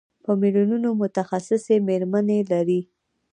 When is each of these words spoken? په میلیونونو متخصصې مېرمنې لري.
په 0.23 0.31
میلیونونو 0.41 0.89
متخصصې 1.01 1.75
مېرمنې 1.87 2.39
لري. 2.51 2.81